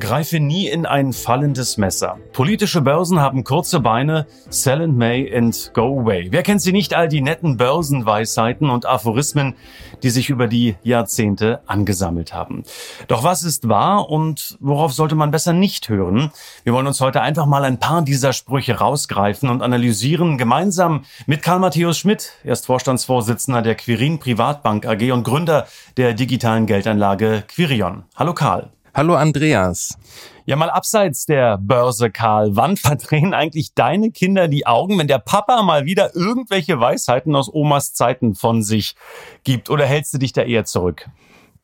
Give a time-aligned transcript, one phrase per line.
[0.00, 2.18] Greife nie in ein fallendes Messer.
[2.32, 6.26] Politische Börsen haben kurze Beine, sell and may and go away.
[6.30, 9.54] Wer kennt sie nicht, all die netten Börsenweisheiten und Aphorismen,
[10.02, 12.64] die sich über die Jahrzehnte angesammelt haben.
[13.06, 16.32] Doch was ist wahr und worauf sollte man besser nicht hören?
[16.64, 21.42] Wir wollen uns heute einfach mal ein paar dieser Sprüche rausgreifen und analysieren, gemeinsam mit
[21.42, 22.32] Karl Matthäus Schmidt.
[22.42, 28.06] Er ist Vorstandsvorsitzender der Quirin Privatbank AG und Gründer der digitalen Geldanlage Quirion.
[28.16, 28.72] Hallo Karl.
[28.96, 29.98] Hallo Andreas.
[30.46, 32.54] Ja, mal abseits der Börse, Karl.
[32.54, 37.52] Wann verdrehen eigentlich deine Kinder die Augen, wenn der Papa mal wieder irgendwelche Weisheiten aus
[37.52, 38.94] Omas Zeiten von sich
[39.42, 39.68] gibt?
[39.68, 41.08] Oder hältst du dich da eher zurück?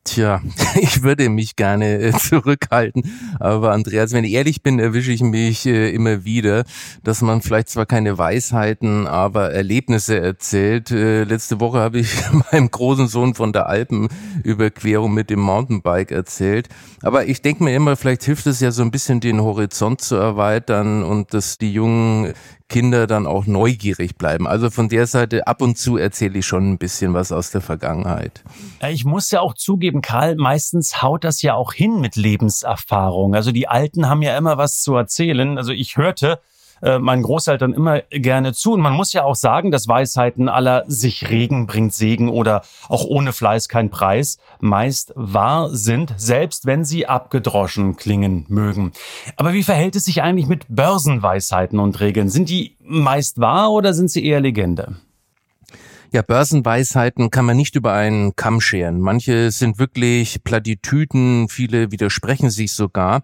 [0.03, 0.41] Tja,
[0.81, 3.03] ich würde mich gerne äh, zurückhalten,
[3.39, 6.63] aber Andreas, wenn ich ehrlich bin, erwische ich mich äh, immer wieder,
[7.03, 10.89] dass man vielleicht zwar keine Weisheiten, aber Erlebnisse erzählt.
[10.89, 12.09] Äh, letzte Woche habe ich
[12.51, 16.67] meinem großen Sohn von der Alpenüberquerung mit dem Mountainbike erzählt.
[17.03, 20.15] Aber ich denke mir immer, vielleicht hilft es ja so ein bisschen den Horizont zu
[20.15, 22.33] erweitern und dass die jungen
[22.71, 24.47] Kinder dann auch neugierig bleiben.
[24.47, 27.59] Also von der Seite ab und zu erzähle ich schon ein bisschen was aus der
[27.59, 28.43] Vergangenheit.
[28.89, 33.35] Ich muss ja auch zugeben, Karl, meistens haut das ja auch hin mit Lebenserfahrung.
[33.35, 35.57] Also die Alten haben ja immer was zu erzählen.
[35.57, 36.39] Also ich hörte
[36.81, 38.73] äh, meinen Großeltern immer gerne zu.
[38.73, 43.05] Und man muss ja auch sagen, dass Weisheiten aller sich Regen bringt Segen oder auch
[43.05, 48.91] ohne Fleiß kein Preis meist wahr sind, selbst wenn sie abgedroschen klingen mögen.
[49.37, 52.29] Aber wie verhält es sich eigentlich mit Börsenweisheiten und Regeln?
[52.29, 54.95] Sind die meist wahr oder sind sie eher Legende?
[56.13, 58.99] Ja, Börsenweisheiten kann man nicht über einen Kamm scheren.
[58.99, 63.21] Manche sind wirklich Plattitüden, viele widersprechen sich sogar.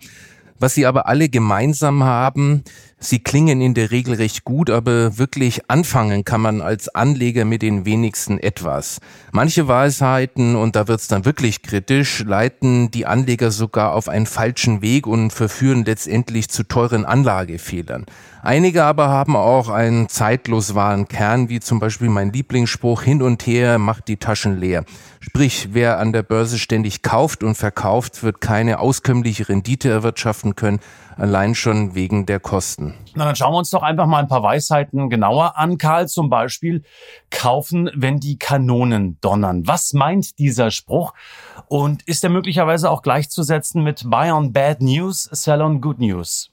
[0.57, 2.63] Was sie aber alle gemeinsam haben,
[2.99, 7.61] sie klingen in der Regel recht gut, aber wirklich anfangen kann man als Anleger mit
[7.61, 8.99] den wenigsten etwas.
[9.31, 14.81] Manche Weisheiten, und da wird's dann wirklich kritisch, leiten die Anleger sogar auf einen falschen
[14.81, 18.05] Weg und verführen letztendlich zu teuren Anlagefehlern.
[18.41, 23.45] Einige aber haben auch einen zeitlos wahren Kern, wie zum Beispiel mein Lieblingsspruch, hin und
[23.45, 24.85] her macht die Taschen leer.
[25.19, 30.79] Sprich, wer an der Börse ständig kauft und verkauft, wird keine auskömmliche Rendite erwirtschaften können,
[31.17, 32.93] allein schon wegen der Kosten.
[33.15, 35.77] Na, dann schauen wir uns doch einfach mal ein paar Weisheiten genauer an.
[35.77, 36.83] Karl, zum Beispiel,
[37.29, 39.67] kaufen, wenn die Kanonen donnern.
[39.67, 41.13] Was meint dieser Spruch?
[41.67, 46.51] Und ist er möglicherweise auch gleichzusetzen mit Buy on Bad News, Sell on Good News?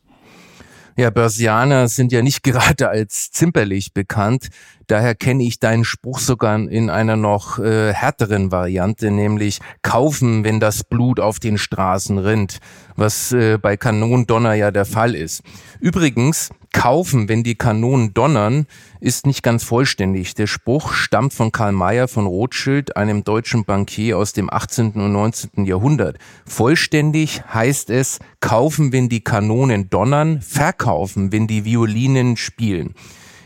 [0.97, 4.49] Ja, Börsianer sind ja nicht gerade als zimperlich bekannt.
[4.87, 10.61] Daher kenne ich deinen Spruch sogar in einer noch äh, härteren Variante, nämlich kaufen, wenn
[10.61, 12.59] das Blut auf den Straßen rinnt,
[12.97, 15.43] was äh, bei Kanondonner ja der Fall ist.
[15.81, 18.67] Übrigens, kaufen, wenn die Kanonen donnern,
[19.01, 20.35] ist nicht ganz vollständig.
[20.35, 24.93] Der Spruch stammt von Karl Mayer von Rothschild, einem deutschen Bankier aus dem 18.
[24.93, 25.65] und 19.
[25.65, 26.19] Jahrhundert.
[26.45, 32.95] Vollständig heißt es kaufen, wenn die Kanonen donnern, verkaufen, wenn die Violinen spielen.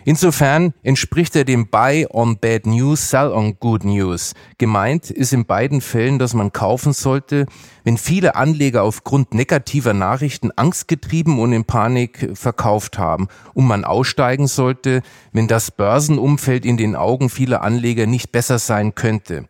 [0.08, 4.32] Insofern entspricht er dem Buy on Bad News, Sell on Good News.
[4.56, 7.44] Gemeint ist in beiden Fällen, dass man kaufen sollte,
[7.84, 14.47] wenn viele Anleger aufgrund negativer Nachrichten angstgetrieben und in Panik verkauft haben und man aussteigen
[14.47, 15.02] sollte,
[15.32, 19.44] wenn das Börsenumfeld in den Augen vieler Anleger nicht besser sein könnte.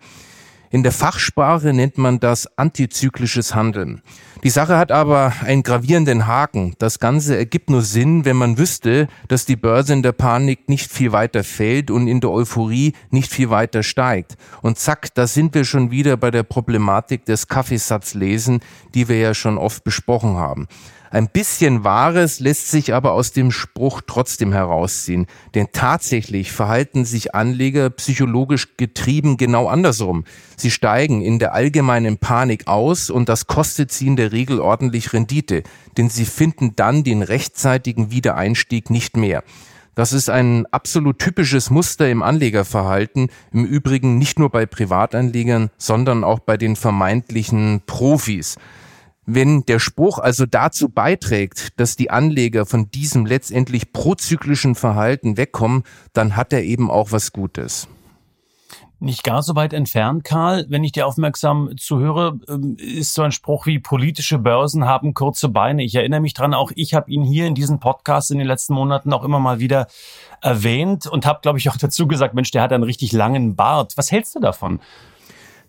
[0.71, 4.03] In der Fachsprache nennt man das antizyklisches Handeln.
[4.45, 6.75] Die Sache hat aber einen gravierenden Haken.
[6.79, 10.93] Das Ganze ergibt nur Sinn, wenn man wüsste, dass die Börse in der Panik nicht
[10.93, 14.37] viel weiter fällt und in der Euphorie nicht viel weiter steigt.
[14.61, 18.61] Und zack, da sind wir schon wieder bei der Problematik des Kaffeesatzlesen,
[18.95, 20.69] die wir ja schon oft besprochen haben.
[21.11, 27.35] Ein bisschen Wahres lässt sich aber aus dem Spruch trotzdem herausziehen, denn tatsächlich verhalten sich
[27.35, 30.25] Anleger psychologisch getrieben genau andersrum.
[30.57, 35.13] Sie steigen in der allgemeinen Panik aus und das kostet sie in der Regel ordentlich
[35.13, 35.63] Rendite,
[35.97, 39.43] denn sie finden dann den rechtzeitigen Wiedereinstieg nicht mehr.
[39.95, 46.23] Das ist ein absolut typisches Muster im Anlegerverhalten, im Übrigen nicht nur bei Privatanlegern, sondern
[46.23, 48.59] auch bei den vermeintlichen Profis.
[49.31, 55.83] Wenn der Spruch also dazu beiträgt, dass die Anleger von diesem letztendlich prozyklischen Verhalten wegkommen,
[56.15, 57.89] dann hat er eben auch was Gutes.
[59.01, 60.65] Nicht gar so weit entfernt, Karl.
[60.71, 65.51] Wenn ich dir aufmerksam zuhöre, ähm, ist so ein Spruch wie politische Börsen haben kurze
[65.51, 65.85] Beine.
[65.85, 68.73] Ich erinnere mich dran, auch ich habe ihn hier in diesem Podcast in den letzten
[68.73, 69.89] Monaten auch immer mal wieder
[70.41, 73.93] erwähnt und habe, glaube ich, auch dazu gesagt, Mensch, der hat einen richtig langen Bart.
[73.97, 74.81] Was hältst du davon?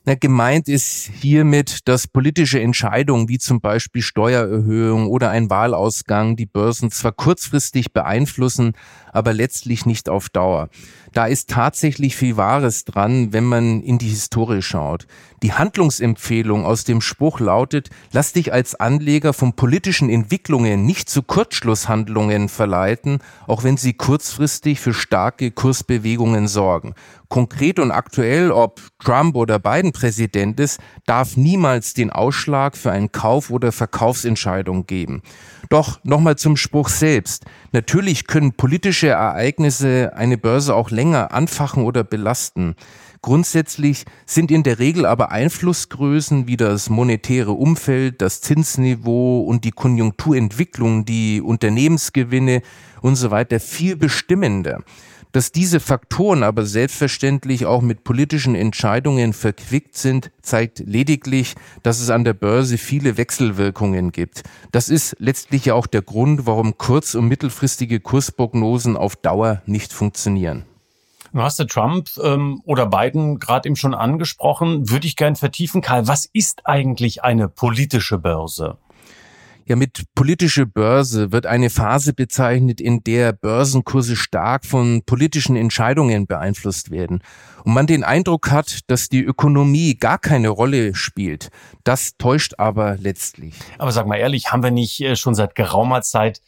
[0.06, 6.46] Na, gemeint ist hiermit, dass politische Entscheidungen wie zum Beispiel Steuererhöhung oder ein Wahlausgang die
[6.46, 8.74] Börsen zwar kurzfristig beeinflussen,
[9.12, 10.70] aber letztlich nicht auf Dauer.
[11.14, 15.08] Da ist tatsächlich viel Wahres dran, wenn man in die Historie schaut.
[15.42, 21.24] Die Handlungsempfehlung aus dem Spruch lautet, lass dich als Anleger von politischen Entwicklungen nicht zu
[21.24, 26.94] Kurzschlusshandlungen verleiten, auch wenn sie kurzfristig für starke Kursbewegungen sorgen.
[27.30, 33.08] Konkret und aktuell, ob Trump oder Biden Präsident ist, darf niemals den Ausschlag für eine
[33.08, 35.22] Kauf- oder Verkaufsentscheidung geben.
[35.70, 37.46] Doch nochmal zum Spruch selbst.
[37.72, 42.76] Natürlich können politische Ereignisse eine Börse auch länger anfachen oder belasten.
[43.22, 49.72] Grundsätzlich sind in der Regel aber Einflussgrößen wie das monetäre Umfeld, das Zinsniveau und die
[49.72, 52.62] Konjunkturentwicklung, die Unternehmensgewinne
[53.02, 54.84] und so weiter viel bestimmender.
[55.32, 62.10] Dass diese Faktoren aber selbstverständlich auch mit politischen Entscheidungen verquickt sind, zeigt lediglich, dass es
[62.10, 64.44] an der Börse viele Wechselwirkungen gibt.
[64.72, 69.94] Das ist letztlich ja auch der Grund, warum kurz- und mittelfristige Kursprognosen auf Dauer nicht
[69.94, 70.66] funktionieren.
[71.34, 74.90] Du hast Trump ähm, oder Biden gerade eben schon angesprochen.
[74.90, 75.82] Würde ich gern vertiefen.
[75.82, 78.78] Karl, was ist eigentlich eine politische Börse?
[79.70, 86.26] Ja, mit politische Börse wird eine Phase bezeichnet, in der Börsenkurse stark von politischen Entscheidungen
[86.26, 87.22] beeinflusst werden
[87.64, 91.50] und man den Eindruck hat, dass die Ökonomie gar keine Rolle spielt.
[91.84, 93.54] Das täuscht aber letztlich.
[93.78, 96.42] Aber sag mal ehrlich, haben wir nicht äh, schon seit geraumer Zeit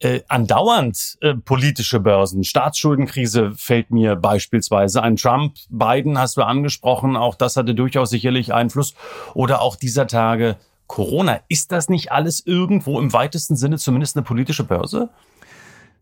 [0.00, 2.44] äh, andauernd äh, politische Börsen.
[2.44, 5.16] Staatsschuldenkrise fällt mir beispielsweise ein.
[5.16, 8.94] Trump, Biden hast du angesprochen, auch das hatte durchaus sicherlich Einfluss.
[9.34, 10.56] Oder auch dieser Tage
[10.86, 11.40] Corona.
[11.48, 15.08] Ist das nicht alles irgendwo im weitesten Sinne zumindest eine politische Börse?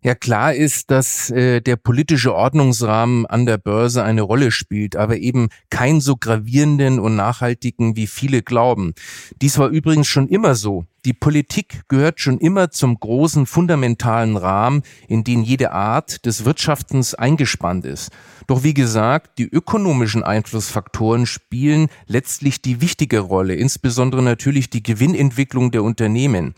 [0.06, 5.16] Ja, klar ist, dass äh, der politische Ordnungsrahmen an der Börse eine Rolle spielt, aber
[5.16, 8.92] eben keinen so gravierenden und nachhaltigen, wie viele glauben.
[9.40, 10.84] Dies war übrigens schon immer so.
[11.06, 17.14] Die Politik gehört schon immer zum großen fundamentalen Rahmen, in den jede Art des Wirtschaftens
[17.14, 18.10] eingespannt ist.
[18.46, 25.70] Doch wie gesagt, die ökonomischen Einflussfaktoren spielen letztlich die wichtige Rolle, insbesondere natürlich die Gewinnentwicklung
[25.70, 26.54] der Unternehmen.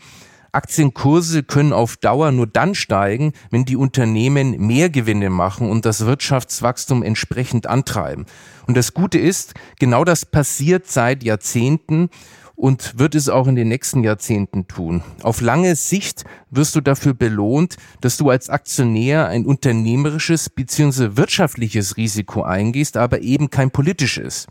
[0.51, 6.05] Aktienkurse können auf Dauer nur dann steigen, wenn die Unternehmen mehr Gewinne machen und das
[6.05, 8.25] Wirtschaftswachstum entsprechend antreiben.
[8.67, 12.09] Und das Gute ist, genau das passiert seit Jahrzehnten
[12.57, 15.03] und wird es auch in den nächsten Jahrzehnten tun.
[15.21, 21.15] Auf lange Sicht wirst du dafür belohnt, dass du als Aktionär ein unternehmerisches bzw.
[21.15, 24.47] wirtschaftliches Risiko eingehst, aber eben kein politisches.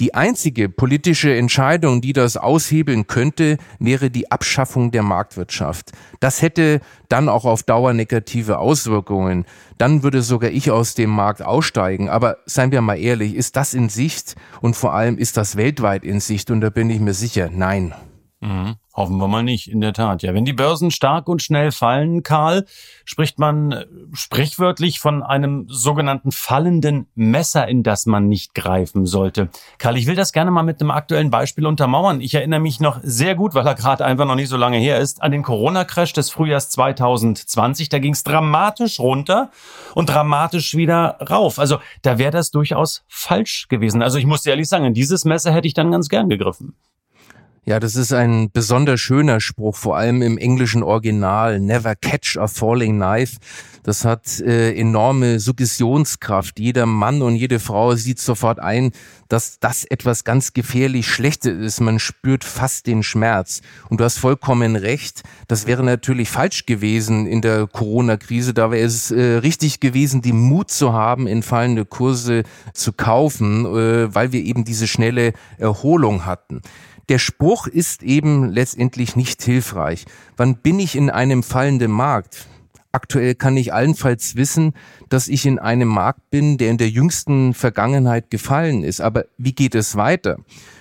[0.00, 5.92] Die einzige politische Entscheidung, die das aushebeln könnte, wäre die Abschaffung der Marktwirtschaft.
[6.18, 9.44] Das hätte dann auch auf Dauer negative Auswirkungen.
[9.78, 12.08] Dann würde sogar ich aus dem Markt aussteigen.
[12.08, 14.34] Aber seien wir mal ehrlich, ist das in Sicht?
[14.60, 16.50] Und vor allem ist das weltweit in Sicht?
[16.50, 17.94] Und da bin ich mir sicher, nein.
[18.40, 18.74] Mhm.
[18.96, 20.22] Hoffen wir mal nicht, in der Tat.
[20.22, 22.64] Ja, wenn die Börsen stark und schnell fallen, Karl,
[23.04, 29.48] spricht man äh, sprichwörtlich von einem sogenannten fallenden Messer, in das man nicht greifen sollte.
[29.78, 32.20] Karl, ich will das gerne mal mit einem aktuellen Beispiel untermauern.
[32.20, 35.00] Ich erinnere mich noch sehr gut, weil er gerade einfach noch nicht so lange her
[35.00, 37.88] ist, an den Corona-Crash des Frühjahrs 2020.
[37.88, 39.50] Da ging es dramatisch runter
[39.96, 41.58] und dramatisch wieder rauf.
[41.58, 44.02] Also da wäre das durchaus falsch gewesen.
[44.02, 46.76] Also ich muss dir ehrlich sagen, in dieses Messer hätte ich dann ganz gern gegriffen.
[47.66, 51.60] Ja, das ist ein besonders schöner Spruch, vor allem im englischen Original.
[51.60, 53.38] Never catch a falling knife.
[53.84, 56.58] Das hat äh, enorme Suggestionskraft.
[56.58, 58.92] Jeder Mann und jede Frau sieht sofort ein,
[59.28, 61.80] dass das etwas ganz gefährlich Schlechtes ist.
[61.80, 63.62] Man spürt fast den Schmerz.
[63.88, 65.22] Und du hast vollkommen recht.
[65.48, 68.52] Das wäre natürlich falsch gewesen in der Corona-Krise.
[68.52, 72.42] Da wäre es äh, richtig gewesen, die Mut zu haben, in fallende Kurse
[72.74, 76.60] zu kaufen, äh, weil wir eben diese schnelle Erholung hatten.
[77.10, 80.06] Der Spruch ist eben letztendlich nicht hilfreich.
[80.36, 82.46] Wann bin ich in einem fallenden Markt?
[82.92, 84.72] Aktuell kann ich allenfalls wissen,
[85.08, 89.00] dass ich in einem Markt bin, der in der jüngsten Vergangenheit gefallen ist.
[89.00, 90.38] Aber wie geht es weiter?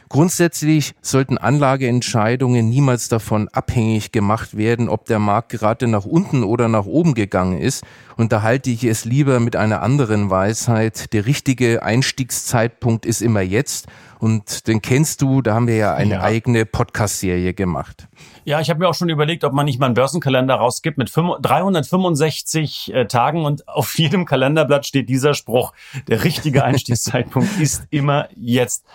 [0.09, 6.67] Grundsätzlich sollten Anlageentscheidungen niemals davon abhängig gemacht werden, ob der Markt gerade nach unten oder
[6.67, 7.83] nach oben gegangen ist.
[8.15, 11.11] Und da halte ich es lieber mit einer anderen Weisheit.
[11.13, 13.87] Der richtige Einstiegszeitpunkt ist immer jetzt
[14.23, 16.21] Und den kennst du, da haben wir ja eine ja.
[16.21, 18.07] eigene Podcast-Serie gemacht.
[18.45, 21.13] Ja, ich habe mir auch schon überlegt, ob man nicht mal einen Börsenkalender rausgibt mit
[21.13, 25.73] 365 äh, Tagen und auf jedem Kalenderblatt steht dieser Spruch,
[26.07, 28.85] der richtige Einstiegszeitpunkt ist immer jetzt.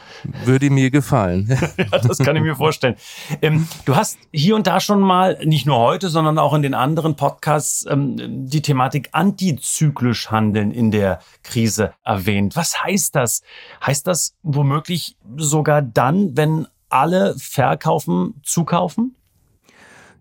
[0.47, 1.47] Würde mir gefallen.
[1.77, 2.97] ja, das kann ich mir vorstellen.
[3.43, 6.73] Ähm, du hast hier und da schon mal, nicht nur heute, sondern auch in den
[6.73, 12.57] anderen Podcasts, ähm, die Thematik antizyklisch handeln in der Krise erwähnt.
[12.57, 13.43] Was heißt das?
[13.85, 19.15] Heißt das womöglich sogar dann, wenn alle verkaufen, zukaufen?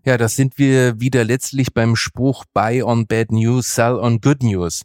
[0.04, 4.42] Ja, das sind wir wieder letztlich beim Spruch Buy on Bad News, Sell on Good
[4.42, 4.84] News.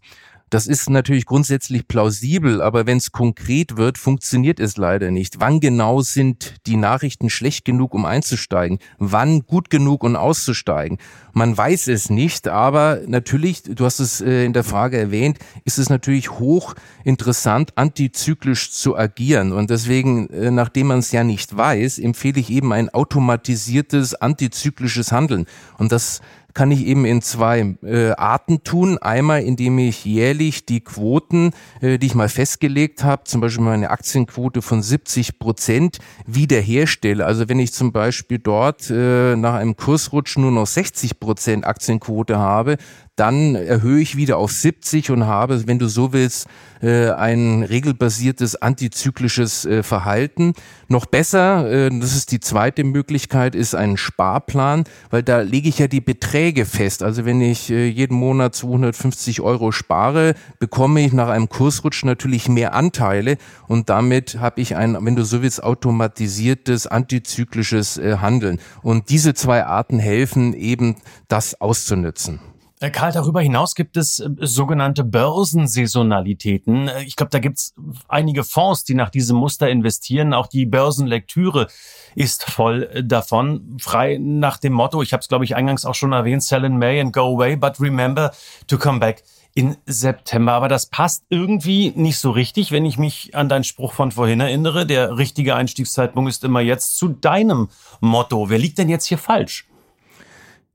[0.53, 5.39] Das ist natürlich grundsätzlich plausibel, aber wenn es konkret wird, funktioniert es leider nicht.
[5.39, 8.77] Wann genau sind die Nachrichten schlecht genug, um einzusteigen?
[8.99, 10.99] Wann gut genug, um auszusteigen?
[11.31, 15.79] Man weiß es nicht, aber natürlich, du hast es äh, in der Frage erwähnt, ist
[15.79, 19.53] es natürlich hoch interessant, antizyklisch zu agieren.
[19.53, 25.11] Und deswegen, äh, nachdem man es ja nicht weiß, empfehle ich eben ein automatisiertes antizyklisches
[25.11, 25.47] Handeln.
[25.79, 26.21] Und das
[26.53, 28.97] kann ich eben in zwei äh, Arten tun.
[28.97, 33.89] Einmal, indem ich jährlich die Quoten, äh, die ich mal festgelegt habe, zum Beispiel meine
[33.89, 37.25] Aktienquote von 70 Prozent, wiederherstelle.
[37.25, 42.37] Also wenn ich zum Beispiel dort äh, nach einem Kursrutsch nur noch 60 Prozent Aktienquote
[42.37, 42.77] habe,
[43.15, 46.47] dann erhöhe ich wieder auf 70 und habe, wenn du so willst,
[46.81, 50.53] äh, ein regelbasiertes antizyklisches äh, Verhalten.
[50.87, 55.77] Noch besser, äh, das ist die zweite Möglichkeit, ist ein Sparplan, weil da lege ich
[55.77, 57.03] ja die Beträge fest.
[57.03, 62.73] Also wenn ich jeden Monat 250 Euro spare, bekomme ich nach einem Kursrutsch natürlich mehr
[62.73, 68.59] Anteile und damit habe ich ein, wenn du so willst, automatisiertes antizyklisches Handeln.
[68.81, 70.95] Und diese zwei Arten helfen eben,
[71.27, 72.52] das auszunutzen.
[72.83, 76.89] Äh, Karl, darüber hinaus gibt es äh, sogenannte Börsensaisonalitäten.
[76.89, 77.73] Äh, ich glaube, da gibt es
[78.09, 80.33] einige Fonds, die nach diesem Muster investieren.
[80.33, 81.67] Auch die Börsenlektüre
[82.13, 83.77] ist voll davon.
[83.79, 86.77] Frei nach dem Motto, ich habe es, glaube ich, eingangs auch schon erwähnt, sell in
[86.77, 88.33] May and go away, but remember
[88.67, 89.23] to come back
[89.55, 90.51] in September.
[90.51, 94.41] Aber das passt irgendwie nicht so richtig, wenn ich mich an deinen Spruch von vorhin
[94.41, 94.85] erinnere.
[94.85, 97.69] Der richtige Einstiegszeitpunkt ist immer jetzt zu deinem
[98.01, 98.49] Motto.
[98.49, 99.67] Wer liegt denn jetzt hier falsch?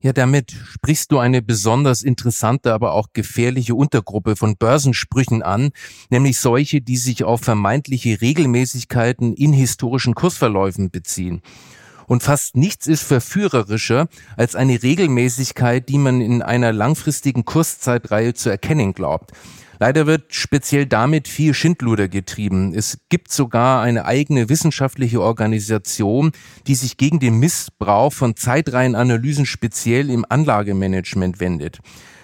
[0.01, 5.71] Ja, damit sprichst du eine besonders interessante, aber auch gefährliche Untergruppe von Börsensprüchen an,
[6.09, 11.41] nämlich solche, die sich auf vermeintliche Regelmäßigkeiten in historischen Kursverläufen beziehen.
[12.07, 18.49] Und fast nichts ist verführerischer als eine Regelmäßigkeit, die man in einer langfristigen Kurszeitreihe zu
[18.49, 19.33] erkennen glaubt.
[19.81, 22.73] Leider wird speziell damit viel Schindluder getrieben.
[22.75, 26.33] Es gibt sogar eine eigene wissenschaftliche Organisation,
[26.67, 31.79] die sich gegen den Missbrauch von Zeitreihenanalysen speziell im Anlagemanagement wendet.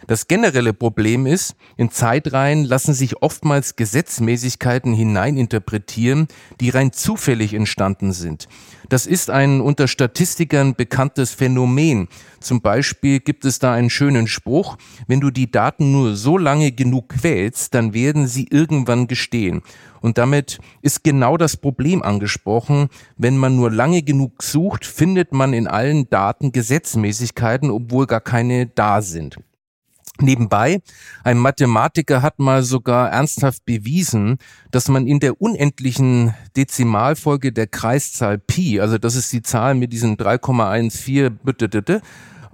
[0.07, 6.27] Das generelle Problem ist, in Zeitreihen lassen sich oftmals Gesetzmäßigkeiten hineininterpretieren,
[6.61, 8.47] die rein zufällig entstanden sind.
[8.89, 12.07] Das ist ein unter Statistikern bekanntes Phänomen.
[12.39, 16.71] Zum Beispiel gibt es da einen schönen Spruch, wenn du die Daten nur so lange
[16.71, 19.63] genug quälst, dann werden sie irgendwann gestehen.
[20.01, 22.89] Und damit ist genau das Problem angesprochen.
[23.17, 28.67] Wenn man nur lange genug sucht, findet man in allen Daten Gesetzmäßigkeiten, obwohl gar keine
[28.67, 29.39] da sind.
[30.21, 30.81] Nebenbei,
[31.25, 34.37] ein Mathematiker hat mal sogar ernsthaft bewiesen,
[34.71, 39.91] dass man in der unendlichen Dezimalfolge der Kreiszahl Pi, also das ist die Zahl mit
[39.91, 42.01] diesen 3,14,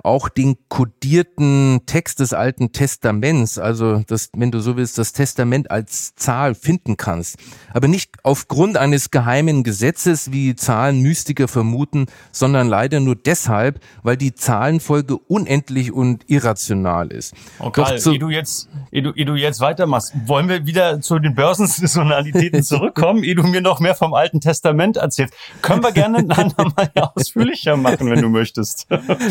[0.03, 5.69] auch den kodierten Text des Alten Testaments, also das, wenn du so willst, das Testament
[5.69, 7.37] als Zahl finden kannst.
[7.73, 14.33] Aber nicht aufgrund eines geheimen Gesetzes, wie Zahlenmystiker vermuten, sondern leider nur deshalb, weil die
[14.33, 17.33] Zahlenfolge unendlich und irrational ist.
[17.59, 21.01] Okay, Doch zu, ehe du jetzt, ehe du, ehe du jetzt weitermachst, wollen wir wieder
[21.01, 25.33] zu den Börsensaisonalitäten zurückkommen, ehe du mir noch mehr vom Alten Testament erzählst.
[25.61, 28.87] Können wir gerne ein andermal ausführlicher machen, wenn du möchtest.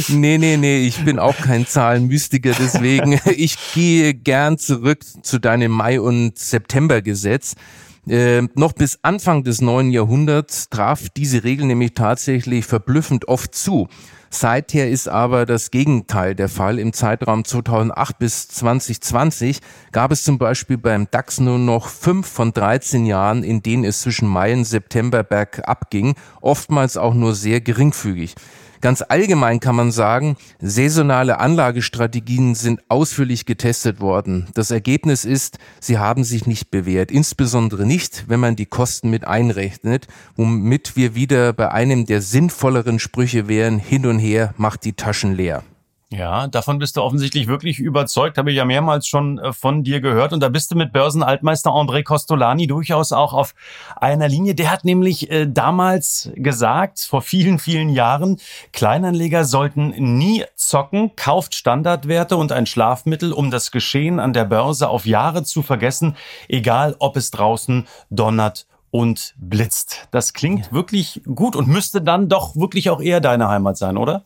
[0.08, 5.72] nee, nee, nee, ich bin auch kein Zahlenmystiker, deswegen ich gehe gern zurück zu deinem
[5.72, 7.54] Mai- und Septembergesetz.
[8.06, 13.88] Äh, noch bis Anfang des neuen Jahrhunderts traf diese Regel nämlich tatsächlich verblüffend oft zu.
[14.32, 16.78] Seither ist aber das Gegenteil der Fall.
[16.78, 19.58] Im Zeitraum 2008 bis 2020
[19.90, 24.02] gab es zum Beispiel beim DAX nur noch fünf von 13 Jahren, in denen es
[24.02, 28.36] zwischen Mai und September bergab ging, oftmals auch nur sehr geringfügig.
[28.80, 34.48] Ganz allgemein kann man sagen, saisonale Anlagestrategien sind ausführlich getestet worden.
[34.54, 39.26] Das Ergebnis ist, sie haben sich nicht bewährt, insbesondere nicht, wenn man die Kosten mit
[39.26, 44.94] einrechnet, womit wir wieder bei einem der sinnvolleren Sprüche wären, hin und her macht die
[44.94, 45.62] Taschen leer.
[46.12, 50.00] Ja, davon bist du offensichtlich wirklich überzeugt, habe ich ja mehrmals schon äh, von dir
[50.00, 50.32] gehört.
[50.32, 53.54] Und da bist du mit Börsenaltmeister André Costolani durchaus auch auf
[53.94, 54.56] einer Linie.
[54.56, 58.38] Der hat nämlich äh, damals gesagt, vor vielen, vielen Jahren,
[58.72, 64.88] Kleinanleger sollten nie zocken, kauft Standardwerte und ein Schlafmittel, um das Geschehen an der Börse
[64.88, 66.16] auf Jahre zu vergessen,
[66.48, 70.08] egal ob es draußen donnert und blitzt.
[70.10, 70.72] Das klingt ja.
[70.72, 74.24] wirklich gut und müsste dann doch wirklich auch eher deine Heimat sein, oder?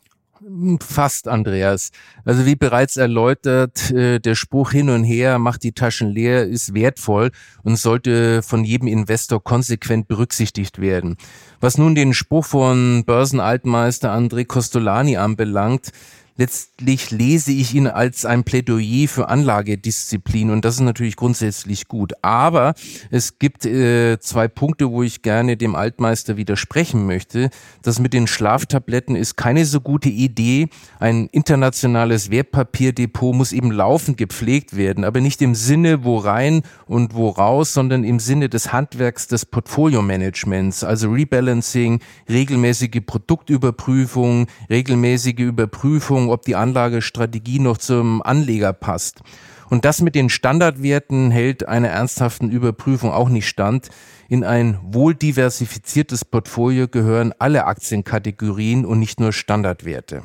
[0.80, 1.90] Fast, Andreas.
[2.24, 6.74] Also wie bereits erläutert, äh, der Spruch hin und her macht die Taschen leer ist
[6.74, 7.30] wertvoll
[7.62, 11.16] und sollte von jedem Investor konsequent berücksichtigt werden.
[11.60, 15.92] Was nun den Spruch von Börsenaltmeister André Costolani anbelangt,
[16.36, 22.12] letztlich lese ich ihn als ein Plädoyer für Anlagedisziplin und das ist natürlich grundsätzlich gut.
[22.22, 22.74] Aber
[23.10, 27.50] es gibt äh, zwei Punkte, wo ich gerne dem Altmeister widersprechen möchte.
[27.82, 30.68] Das mit den Schlaftabletten ist keine so gute Idee.
[30.98, 37.14] Ein internationales Wertpapierdepot muss eben laufend gepflegt werden, aber nicht im Sinne wo rein und
[37.14, 46.23] wo raus, sondern im Sinne des Handwerks des Portfolio-Managements, also Rebalancing, regelmäßige Produktüberprüfung, regelmäßige Überprüfung
[46.24, 49.22] Überlegung, ob die Anlagestrategie noch zum Anleger passt.
[49.70, 53.88] Und das mit den Standardwerten hält einer ernsthaften Überprüfung auch nicht stand.
[54.28, 60.22] In ein wohl diversifiziertes Portfolio gehören alle Aktienkategorien und nicht nur Standardwerte.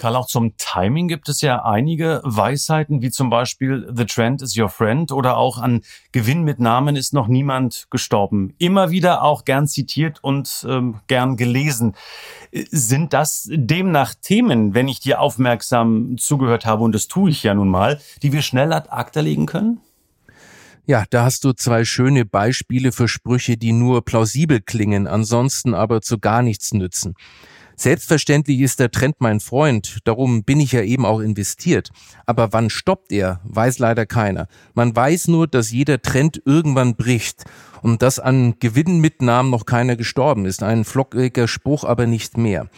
[0.00, 4.56] Karl, auch zum Timing gibt es ja einige Weisheiten, wie zum Beispiel The Trend is
[4.56, 8.54] your friend oder auch an Gewinn mit Namen ist noch niemand gestorben.
[8.56, 11.96] Immer wieder auch gern zitiert und ähm, gern gelesen.
[12.50, 17.52] Sind das demnach Themen, wenn ich dir aufmerksam zugehört habe, und das tue ich ja
[17.52, 19.82] nun mal, die wir schnell ad acta legen können?
[20.86, 26.00] Ja, da hast du zwei schöne Beispiele für Sprüche, die nur plausibel klingen, ansonsten aber
[26.00, 27.16] zu gar nichts nützen.
[27.80, 31.88] Selbstverständlich ist der Trend mein Freund, darum bin ich ja eben auch investiert.
[32.26, 34.48] Aber wann stoppt er, weiß leider keiner.
[34.74, 37.44] Man weiß nur, dass jeder Trend irgendwann bricht
[37.80, 40.62] und dass an Gewinnmitnahmen noch keiner gestorben ist.
[40.62, 42.68] Ein flockiger Spruch, aber nicht mehr.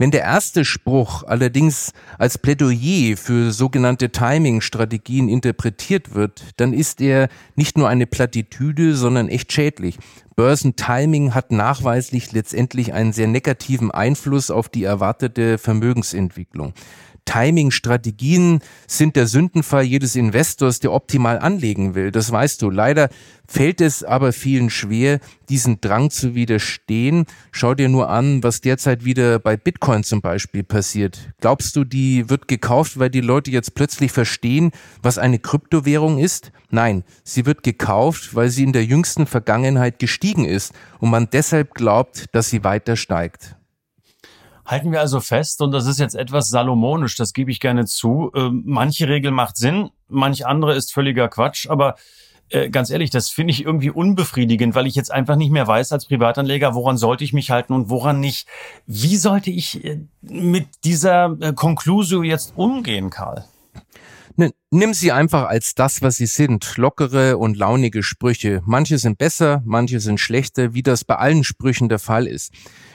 [0.00, 7.28] Wenn der erste Spruch allerdings als Plädoyer für sogenannte Timing-Strategien interpretiert wird, dann ist er
[7.54, 9.98] nicht nur eine Plattitüde, sondern echt schädlich.
[10.36, 16.72] Börsentiming hat nachweislich letztendlich einen sehr negativen Einfluss auf die erwartete Vermögensentwicklung.
[17.24, 22.10] Timing-Strategien sind der Sündenfall jedes Investors, der optimal anlegen will.
[22.10, 22.70] Das weißt du.
[22.70, 23.08] Leider
[23.46, 27.26] fällt es aber vielen schwer, diesen Drang zu widerstehen.
[27.52, 31.30] Schau dir nur an, was derzeit wieder bei Bitcoin zum Beispiel passiert.
[31.40, 34.70] Glaubst du, die wird gekauft, weil die Leute jetzt plötzlich verstehen,
[35.02, 36.52] was eine Kryptowährung ist?
[36.70, 41.74] Nein, sie wird gekauft, weil sie in der jüngsten Vergangenheit gestiegen ist und man deshalb
[41.74, 43.56] glaubt, dass sie weiter steigt.
[44.70, 48.30] Halten wir also fest, und das ist jetzt etwas salomonisch, das gebe ich gerne zu.
[48.36, 51.96] Äh, manche Regel macht Sinn, manch andere ist völliger Quatsch, aber
[52.50, 55.90] äh, ganz ehrlich, das finde ich irgendwie unbefriedigend, weil ich jetzt einfach nicht mehr weiß
[55.90, 58.46] als Privatanleger, woran sollte ich mich halten und woran nicht.
[58.86, 63.44] Wie sollte ich äh, mit dieser äh, Conclusio jetzt umgehen, Karl?
[64.70, 68.62] Nimm sie einfach als das, was sie sind, lockere und launige Sprüche.
[68.64, 72.52] Manche sind besser, manche sind schlechter, wie das bei allen Sprüchen der Fall ist.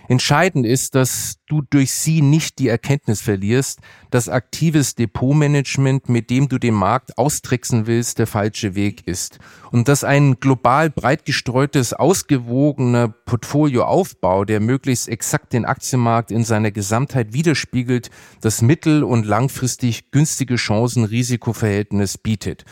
[0.08, 3.80] Entscheidend ist, dass du durch sie nicht die Erkenntnis verlierst,
[4.12, 9.40] dass aktives Depotmanagement, mit dem du den Markt austricksen willst, der falsche Weg ist.
[9.72, 16.72] Und dass ein global breit gestreutes, ausgewogener Portfolioaufbau, der möglichst exakt den Aktienmarkt in seiner
[16.72, 22.64] Gesamtheit widerspiegelt, das mittel- und langfristig günstige Chancen-Risikoverhältnis bietet.